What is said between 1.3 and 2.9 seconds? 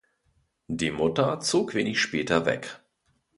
zog wenig später weg.